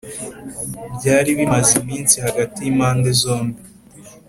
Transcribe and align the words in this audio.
byari 0.95 1.29
bimaze 1.39 1.71
iminsi 1.81 2.15
hagati 2.25 2.57
y’impande 2.61 3.09
zombi 3.21 3.59